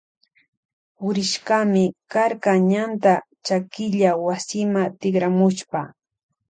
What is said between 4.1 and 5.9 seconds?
wasima tikramushpa.